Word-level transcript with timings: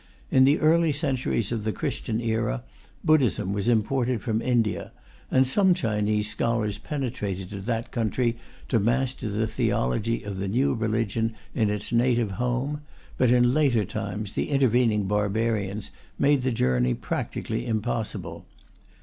In 0.31 0.45
the 0.45 0.57
early 0.57 0.91
centuries 0.91 1.51
of 1.51 1.63
the 1.63 1.71
Christian 1.71 2.19
era, 2.21 2.63
Buddhism 3.03 3.53
was 3.53 3.69
imported 3.69 4.19
from 4.23 4.41
India, 4.41 4.91
and 5.29 5.45
some 5.45 5.75
Chinese 5.75 6.27
scholars 6.27 6.79
penetrated 6.79 7.51
to 7.51 7.61
that 7.61 7.91
country 7.91 8.35
to 8.69 8.79
master 8.79 9.29
the 9.29 9.45
theology 9.45 10.23
of 10.23 10.37
the 10.39 10.47
new 10.47 10.73
religion 10.73 11.35
in 11.53 11.69
its 11.69 11.93
native 11.93 12.31
home, 12.41 12.81
but 13.19 13.29
in 13.29 13.53
later 13.53 13.85
times 13.85 14.33
the 14.33 14.49
intervening 14.49 15.03
barbarians 15.03 15.91
made 16.17 16.41
the 16.41 16.49
journey 16.49 16.95
practically 16.95 17.67
impossible. 17.67 18.47